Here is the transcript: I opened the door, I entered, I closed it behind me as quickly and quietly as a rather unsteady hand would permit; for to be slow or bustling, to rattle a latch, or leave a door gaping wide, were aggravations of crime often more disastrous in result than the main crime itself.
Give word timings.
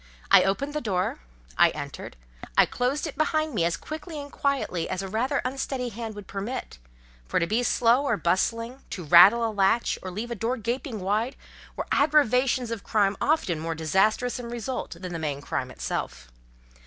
I 0.31 0.41
opened 0.41 0.73
the 0.73 0.81
door, 0.81 1.19
I 1.59 1.69
entered, 1.69 2.15
I 2.57 2.65
closed 2.65 3.05
it 3.05 3.15
behind 3.15 3.53
me 3.53 3.63
as 3.65 3.77
quickly 3.77 4.19
and 4.19 4.31
quietly 4.31 4.89
as 4.89 5.03
a 5.03 5.07
rather 5.07 5.43
unsteady 5.45 5.89
hand 5.89 6.15
would 6.15 6.25
permit; 6.25 6.79
for 7.27 7.39
to 7.39 7.45
be 7.45 7.61
slow 7.61 8.01
or 8.03 8.17
bustling, 8.17 8.81
to 8.89 9.03
rattle 9.03 9.45
a 9.47 9.53
latch, 9.53 9.99
or 10.01 10.09
leave 10.09 10.31
a 10.31 10.35
door 10.35 10.57
gaping 10.57 11.01
wide, 11.01 11.35
were 11.75 11.85
aggravations 11.91 12.71
of 12.71 12.83
crime 12.83 13.15
often 13.21 13.59
more 13.59 13.75
disastrous 13.75 14.39
in 14.39 14.49
result 14.49 14.97
than 14.99 15.13
the 15.13 15.19
main 15.19 15.39
crime 15.39 15.69
itself. 15.69 16.31